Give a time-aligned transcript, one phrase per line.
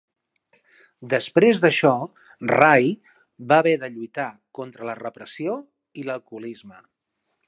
[1.13, 1.91] Després d'això,
[2.51, 2.89] Ray
[3.51, 4.27] va haver de lluitar
[4.61, 5.59] contra la depressió
[6.03, 6.79] i l'alcoholisme.